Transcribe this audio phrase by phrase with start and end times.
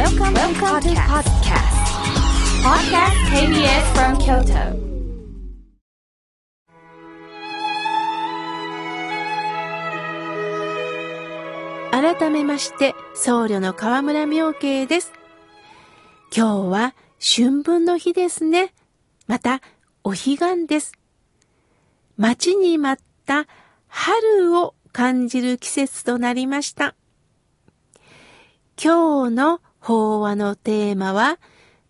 [0.00, 1.68] Welcome, Welcome to podcast.
[2.64, 4.72] Podcast KBS from Kyoto.
[11.90, 15.12] 改めまして、僧侶の河村明慶です。
[16.34, 18.72] 今日は春分の日ですね。
[19.26, 19.60] また、
[20.02, 20.92] お彼岸です。
[22.16, 23.46] 待ちに待った
[23.86, 26.94] 春を感じる季節となりました。
[28.82, 31.38] 今日の法話のテーマは、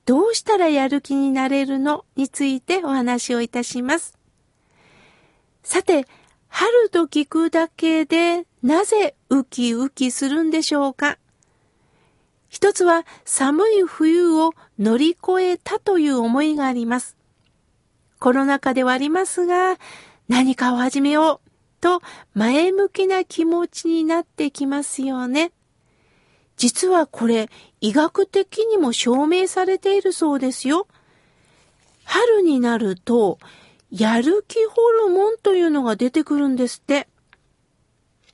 [0.07, 2.05] どうしたらやる気になれるの？
[2.17, 4.17] についてお話をいたします。
[5.63, 6.07] さて、
[6.49, 11.19] 春と聞くだけでなぜウキウキするんでしょうか？
[12.49, 17.17] 一つは寒い冬を乗り越えたという思いがあります。
[18.19, 19.77] コロナ禍ではありますが、
[20.29, 21.51] 何かを始めよう
[21.81, 22.03] と
[22.35, 25.53] 前向きな気持ちになってきますよね。
[26.61, 27.49] 実はこれ
[27.81, 30.87] 医学的にも証明されているそうですよ。
[32.05, 33.39] 春になると
[33.91, 37.09] やる気ホルモンというのが出てくるんですって。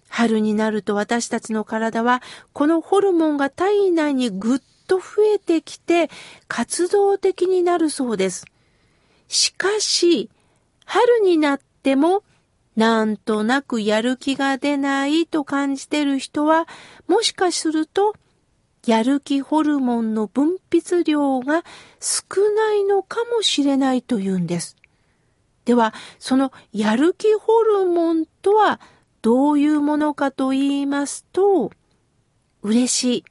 [0.08, 2.20] 春になると私たちの体は
[2.52, 6.10] このホルモンが体内にぐっと増えてきて
[6.48, 8.44] 活動的になるそうです。
[9.28, 10.30] しかし、
[10.84, 12.24] 春になっても
[12.76, 16.68] なんとなくやる気が出ないと感じてる人は
[17.08, 18.14] もしかすると
[18.86, 21.64] やる気ホルモンの分泌量が
[22.00, 24.76] 少ないのかもしれないというんです。
[25.64, 28.80] では、そのやる気ホルモンとは
[29.22, 31.72] どういうものかと言いますと、
[32.62, 33.24] 嬉しい、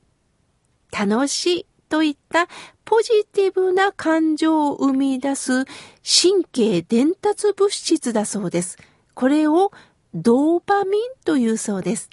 [0.92, 2.48] 楽しいといった
[2.84, 5.64] ポジティブな感情を生み出す
[6.04, 8.78] 神経伝達物質だそうです。
[9.16, 9.72] これを
[10.14, 12.10] ドーパミンというそうです。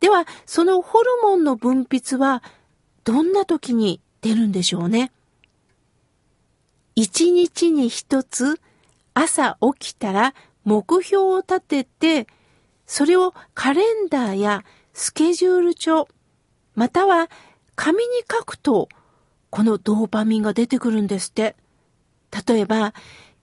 [0.00, 2.42] では、そのホルモンの分泌は
[3.04, 5.10] どんな時に出るんでしょうね。
[6.94, 8.60] 一日に一つ
[9.14, 12.26] 朝起きたら目標を立てて、
[12.86, 16.08] それをカレンダーやスケジュール帳、
[16.74, 17.28] または
[17.74, 18.88] 紙に書くと、
[19.50, 21.56] このドーパミンが出てくるんですって。
[22.46, 22.94] 例えば、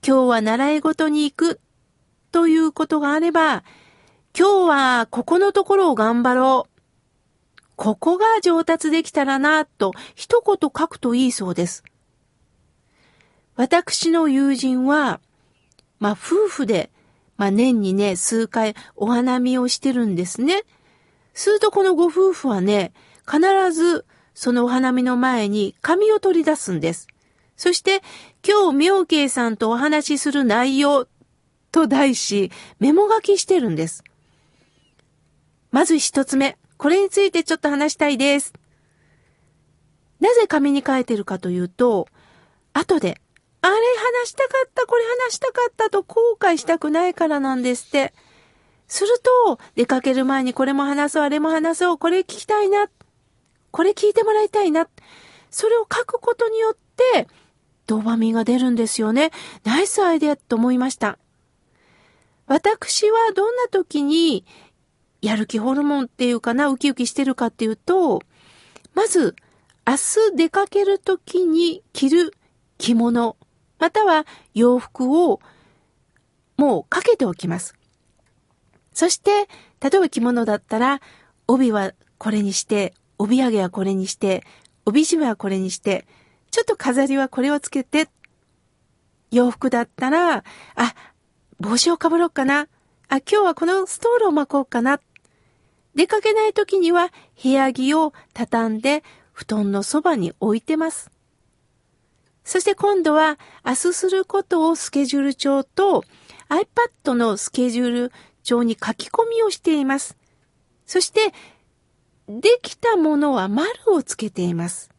[0.06, 1.60] 今日は習い事に行く
[2.32, 3.64] ということがあれば、
[4.38, 6.80] 今日はここのところを頑張ろう。
[7.76, 11.84] ここが上達できたらな、と一言書くといいそうです。
[13.56, 15.20] 私の友人は、
[16.00, 16.92] まあ夫婦で、
[17.38, 20.64] まあ年にね、数回お花見をしてるんですね。
[21.34, 22.92] するとこのご夫婦はね、
[23.26, 23.40] 必
[23.72, 27.08] ずそのお花見の前に紙を取り出すんです。
[27.58, 28.02] そして、
[28.48, 31.08] 今日妙慶さんとお話しする内容
[31.72, 34.04] と題し、メモ書きしてるんです。
[35.72, 38.54] まず一つ目、これについてちょっと話したいです。
[40.20, 42.08] なぜ紙に書いてるかというと、
[42.74, 43.22] 後で、
[43.62, 48.14] あれ話したかった、これ話したかったと後悔したくないからなんですって。
[48.88, 52.90] すると、出かける前にこれも話そう、あれも話そう、これ聞きたいな、
[53.72, 54.88] これ聞いてもらいたいな。
[55.52, 56.78] それを書くことによっ
[57.14, 57.28] て、
[57.86, 59.32] ドーパミンが出るんですよね。
[59.64, 61.18] ナイスアイデアと思いました。
[62.50, 64.44] 私はどんな時に
[65.22, 68.24] やる気ホルモンっていうかな、ウキウキしてるかっていうと、
[68.96, 69.36] まず、
[69.88, 69.94] 明
[70.32, 72.34] 日出かける時に着る
[72.80, 73.38] 着物、
[73.78, 75.40] または洋服を
[76.58, 77.76] もうかけておきます。
[78.94, 79.48] そして、
[79.80, 81.02] 例えば着物だったら、
[81.48, 84.44] 帯はこれにして、帯揚げはこれにして、
[84.88, 86.08] 帯締めはこれにして、
[86.50, 88.10] ちょっと飾りはこれをつけて、
[89.30, 90.96] 洋服だったら、あ、
[91.60, 92.68] 帽子をかぶろうかな。
[93.10, 95.02] あ、今日はこのストールを巻こうかな。
[95.96, 97.12] 出かけない時には
[97.42, 99.04] 部屋着を畳んで
[99.34, 101.12] 布団のそばに置いてます。
[102.46, 106.04] そして今度は明日することをスケジュール帳と
[106.50, 108.12] iPad のスケジュール
[108.44, 110.18] 帳に書き込みをしています。
[110.86, 111.34] そして
[112.28, 114.90] できたものは丸をつけています。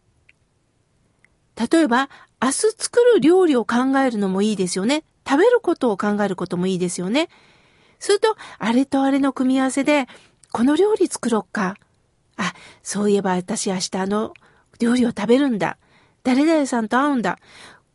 [1.56, 2.10] 例えば
[2.42, 5.04] 明日作る料理を考えるのもいいですよね。
[5.26, 7.28] 食べることを考えることもいいですよね。
[7.98, 10.06] すると、あれとあれの組み合わせで、
[10.52, 11.76] この料理作ろうか。
[12.36, 14.32] あ、そういえば私明日あの
[14.78, 15.76] 料理を食べるんだ。
[16.22, 17.38] 誰々さんと会うんだ。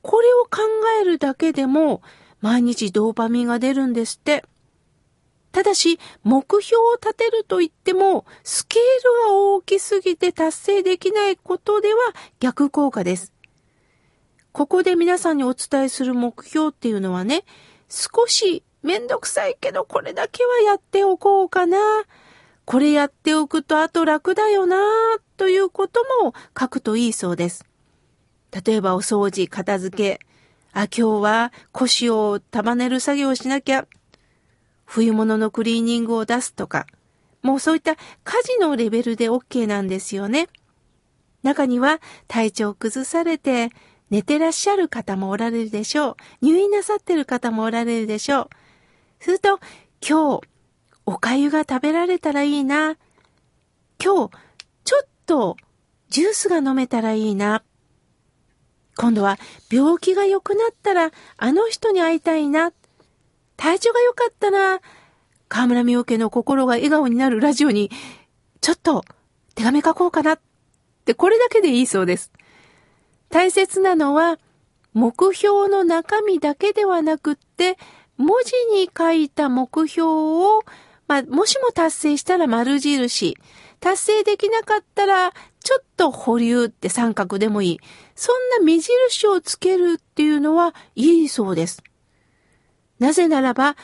[0.02, 0.62] これを考
[1.02, 2.02] えるだけでも、
[2.42, 4.46] 毎日ドーパミンが出るんですって。
[5.52, 8.82] ただし、目標を立てると言っても、スケー
[9.26, 12.00] ルが大きすぎて達成できないことでは
[12.40, 13.35] 逆効果です。
[14.56, 17.44] ここで皆さんにお伝えする目標っていうのはね、
[17.90, 21.78] 少しめんどくさいけどこれだけはやっておこうかな。
[22.64, 24.78] これやっておくとあと楽だよな
[25.36, 27.66] ということも書くといいそうです。
[28.66, 30.20] 例えばお掃除、片付け、
[30.72, 33.86] あ、今日は腰を束ねる作業をしなきゃ、
[34.86, 36.86] 冬物のクリーニングを出すとか、
[37.42, 38.02] もうそういった家
[38.42, 40.48] 事のレベルで OK なんですよね。
[41.44, 42.00] 中には
[42.30, 43.72] 体調崩されて
[44.10, 46.16] 寝てらっしゃる方もおられるでしょう。
[46.42, 48.50] 入院なさってる方もおられるでしょう。
[49.20, 49.60] すると、
[50.08, 50.42] 今日、
[51.06, 52.98] お粥が食べられたらいいな。
[54.04, 54.38] 今日、
[54.84, 55.58] ちょっと、
[56.10, 57.64] ジュースが飲めたらいいな。
[58.96, 59.38] 今度は、
[59.72, 62.72] 病気が良くなったら、あの人に会いたいな。
[63.58, 64.80] 体調が良かったな。
[65.48, 67.90] 河村美代家の心が笑顔になるラジオに、
[68.62, 69.04] ちょっと、
[69.56, 70.34] 手紙書こうかな。
[70.34, 70.40] っ
[71.06, 72.32] てこれだけでいいそうです。
[73.36, 74.40] 大切なのは、
[74.94, 77.78] 目標の中身だけではなくって、
[78.16, 80.64] 文字に書いた目標を、
[81.10, 83.36] まあ、もしも達成したら丸印、
[83.82, 87.80] 達成できなかったら、ちょっと保留って三角でもいい。
[88.16, 91.84] そんな目印をつけるっていうのはいいそうです。
[93.00, 93.76] なぜならば、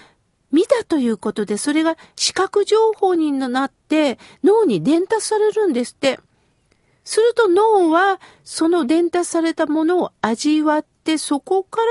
[0.53, 6.21] 見たということでそれが視覚情報になって脳に伝達されるんですって。
[7.03, 11.87] すると脳はその伝達されたものを味わってそこから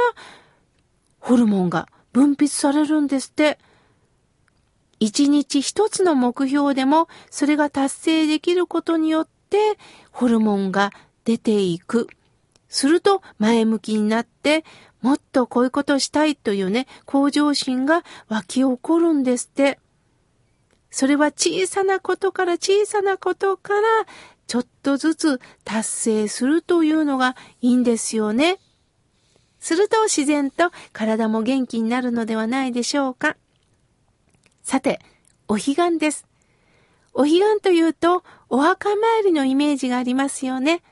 [1.19, 3.59] ホルモンが分泌されるんですって。
[5.03, 9.79] 一日一つの目標でもそれが達成できることによって
[10.13, 10.93] ホルモンが
[11.25, 12.09] 出ていく。
[12.69, 14.65] すると前向きになって
[15.03, 19.79] もっとこういうことをしたいというね、向上心が湧き起こるんですって。
[20.91, 23.81] それは小さなことから小さなことから
[24.51, 28.59] ちょっとずつ達成するというのがいいんですよね。
[29.61, 33.37] すると自然と体も元気になるのではないでしょうか。
[34.65, 34.99] さて、
[35.47, 36.27] お彼岸です。
[37.15, 40.83] お彼岸というと、お墓参りのイメージがありますよね。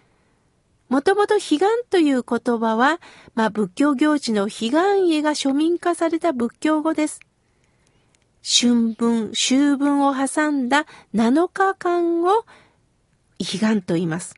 [0.89, 1.61] もともと彼岸
[1.91, 3.01] という言葉は、
[3.35, 7.19] まあ仏教行事の彼岸絵が庶民化された仏教語です。
[8.41, 12.45] 春分、秋分を挟んだ7日間を
[13.39, 14.35] 彼岸と言います。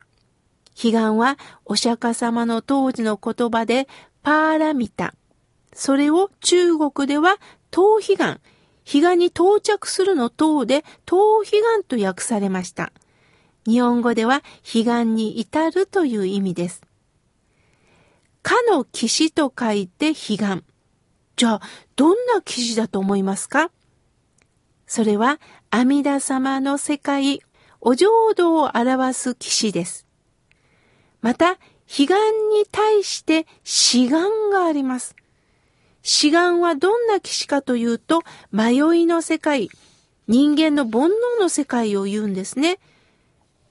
[0.75, 3.87] 彼岸はお釈迦様の当時の言葉で
[4.23, 5.13] パーラミタ。
[5.73, 7.37] それを中国では
[7.73, 8.39] 東彼岸。
[8.83, 12.91] 彼岸に到着するの等で東彼岸と訳されました。
[13.67, 16.81] 日本語では彼岸に至るという意味です。
[18.41, 20.63] かの騎士と書いて彼岸。
[21.35, 21.61] じゃあ、
[21.95, 23.71] どんな騎士だと思いますか？
[24.87, 25.39] それは
[25.69, 27.41] 阿弥陀様の世界、
[27.81, 30.05] お浄土を表す騎士です。
[31.21, 31.57] また、
[31.87, 35.15] 彼岸に対して志願があります。
[36.03, 39.69] 志願はどんな騎士かというと、迷いの世界、
[40.27, 42.79] 人間の煩悩の世界を言うんですね。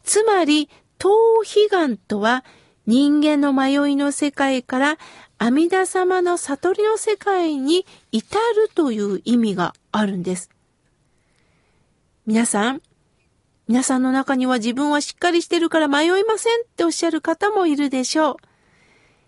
[0.05, 0.69] つまり、
[1.01, 2.45] 東彼岸とは
[2.87, 4.99] 人間の迷いの世界から
[5.39, 10.51] 阿弥陀様の悟りの世界に至るという意味があるんです。
[12.27, 12.83] 皆さん、
[13.71, 18.37] 皆さんの中には自分はしっかりしてるから迷いませんっておっしゃる方もいるでしょう。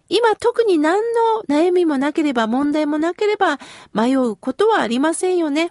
[0.08, 1.00] 今特に何
[1.38, 3.60] の悩みもなければ問題もなければ
[3.94, 5.70] 迷うことはありませんよね。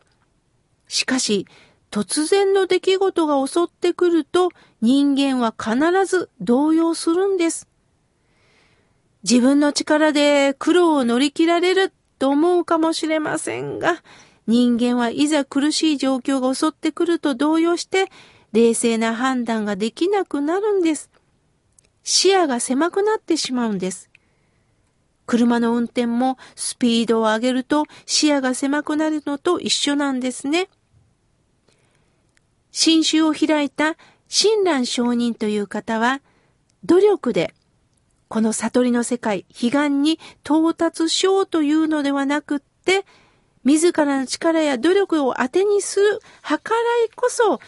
[0.88, 1.47] しかし、
[1.91, 7.67] 突然の出来事が襲ってくると人間は必ず動揺するんです。
[9.24, 14.01] 自分の力で苦労を乗り切られると思うかもしれませんが、
[14.48, 18.10] 人間はいざ苦しい状況が襲ってくると動揺して
[18.51, 21.10] 冷静な判断ができなくなるんです。
[22.03, 24.10] 視野が狭くなってしまうんです。
[25.25, 30.67] 車の運転もスピードを上げると視野が狭くなるのと一緒なんですね。
[32.72, 33.96] 新種を開いた
[34.27, 36.22] 親鸞上人という方は、
[36.84, 37.53] 努力で
[38.31, 43.05] この悟りの世界、彼岸に到達しようというのではなくって、
[43.65, 47.60] 自らの力や努力を当てにする計らいこそ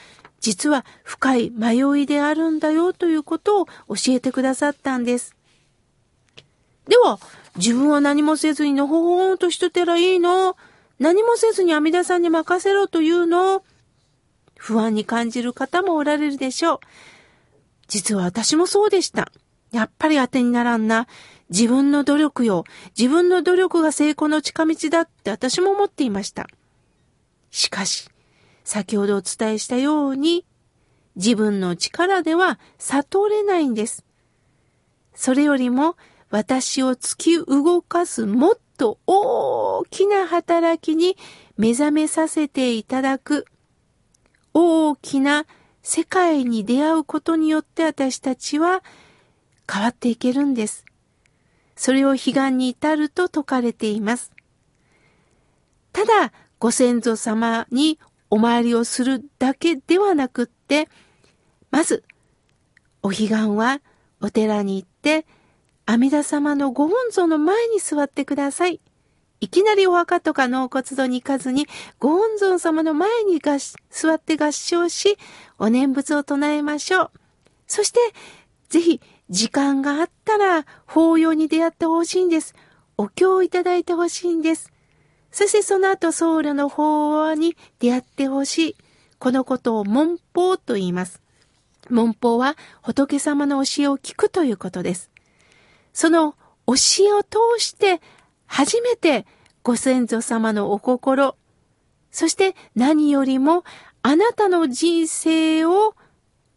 [0.44, 5.38] 実は深い迷いであるんだよということを教えてくださったんです。
[6.86, 7.18] では、
[7.56, 10.58] 自分は何もせずにのほほんとしとてらいいの？
[11.00, 13.64] 何もせずに阿弥陀さんに任せろというの？
[14.58, 16.80] 不安に感じる方もおられるでしょう。
[17.88, 19.32] 実は私もそうでした。
[19.72, 21.08] やっぱり当てにならんな。
[21.50, 22.66] 自分の努力よ。
[22.98, 26.48] 自分の努力が成功の近道だって私も思っていました。
[27.50, 28.10] しかし、
[28.64, 30.46] 先ほどお伝えしたように、
[31.16, 34.04] 自分の力では悟れないんです。
[35.14, 35.96] それよりも
[36.30, 41.16] 私を突き動かすもっと大きな働きに
[41.58, 43.46] 目覚めさせていただく
[44.54, 45.46] 大きな
[45.84, 48.84] 世界に出会うことによって私たちは
[49.72, 50.86] 変わっていけるんです。
[51.76, 54.32] それを悲願に至ると説かれています。
[55.92, 58.00] ただ、ご先祖様に
[58.34, 60.90] お参りをするだけではなくって、
[61.70, 62.04] まず、
[63.04, 63.80] お彼岸は
[64.22, 65.28] お寺に行って、
[65.86, 68.82] 阿弥陀様のご本尊の前に座ってください。
[69.40, 71.68] いきなりお墓とか納骨堂に行かずに、
[72.00, 75.16] ご本尊様の前に座って合唱し、
[75.60, 77.12] お念仏を唱えましょう。
[77.68, 78.00] そして、
[78.68, 79.00] ぜひ、
[79.30, 82.56] 時間があったら、法要に出会ってほしいんです。
[82.98, 84.73] お経をいただいてほしいんです。
[85.34, 88.76] そしてその後、僧侶の法話に出会ってほしい。
[89.18, 91.22] このことを文法と言います。
[91.90, 95.10] 文法は仏様の教えを聞くということです。
[95.92, 96.34] その
[96.68, 96.74] 教
[97.10, 98.00] えを通して
[98.46, 99.26] 初めて
[99.64, 101.36] ご先祖様のお心、
[102.12, 103.64] そして何よりも
[104.04, 105.96] あなたの人生を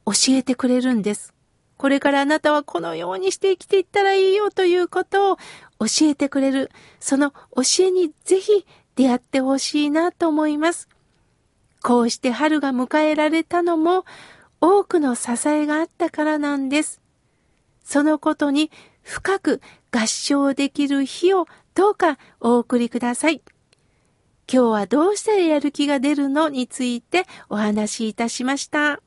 [0.05, 1.36] 教えてくれるんです。
[1.77, 5.37] これからあなたはこのようにして生きていったらいいよということを
[5.81, 6.71] 教えてくれる。
[7.01, 8.67] その教えにぜひ
[8.97, 10.89] 出会ってほしいなと思います。
[11.83, 14.05] こうして春が迎えられたのも
[14.61, 17.01] 多くの支えがあったからなんです。
[17.85, 18.71] そのことに
[19.03, 19.61] 深く
[19.93, 23.43] 合唱できる日をどうかお送りください。
[24.53, 29.01] 今日はどうしたらやる気が出るのについてお話しいたしました。